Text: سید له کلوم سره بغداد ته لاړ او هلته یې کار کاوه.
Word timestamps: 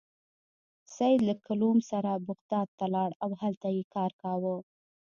سید 0.95 1.19
له 1.27 1.33
کلوم 1.45 1.77
سره 1.91 2.11
بغداد 2.27 2.67
ته 2.77 2.85
لاړ 2.95 3.09
او 3.23 3.29
هلته 3.41 3.67
یې 3.75 3.83
کار 3.95 4.11
کاوه. 4.21 4.55